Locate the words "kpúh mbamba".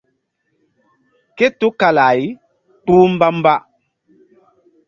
2.83-3.55